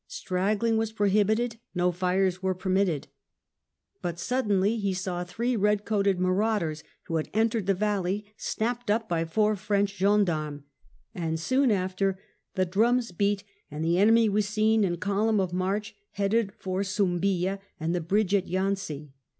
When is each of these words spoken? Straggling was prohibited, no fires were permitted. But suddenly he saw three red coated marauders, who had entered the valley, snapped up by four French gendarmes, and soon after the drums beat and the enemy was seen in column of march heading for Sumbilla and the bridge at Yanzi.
Straggling 0.07 0.77
was 0.77 0.91
prohibited, 0.91 1.57
no 1.75 1.91
fires 1.91 2.41
were 2.41 2.55
permitted. 2.55 3.07
But 4.01 4.17
suddenly 4.17 4.77
he 4.79 4.95
saw 4.95 5.23
three 5.23 5.55
red 5.55 5.85
coated 5.85 6.19
marauders, 6.19 6.83
who 7.03 7.17
had 7.17 7.29
entered 7.35 7.67
the 7.67 7.75
valley, 7.75 8.25
snapped 8.35 8.89
up 8.89 9.07
by 9.07 9.25
four 9.25 9.55
French 9.55 9.93
gendarmes, 9.93 10.63
and 11.13 11.39
soon 11.39 11.69
after 11.69 12.19
the 12.55 12.65
drums 12.65 13.11
beat 13.11 13.43
and 13.69 13.83
the 13.85 13.99
enemy 13.99 14.27
was 14.27 14.47
seen 14.47 14.83
in 14.83 14.97
column 14.97 15.39
of 15.39 15.53
march 15.53 15.93
heading 16.13 16.49
for 16.57 16.81
Sumbilla 16.81 17.59
and 17.79 17.93
the 17.93 18.01
bridge 18.01 18.33
at 18.33 18.47
Yanzi. 18.47 19.11